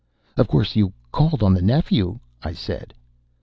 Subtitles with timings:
[0.35, 2.95] "Of course, you called on the nephew," I said.